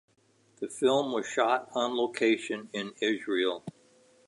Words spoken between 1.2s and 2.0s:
shot on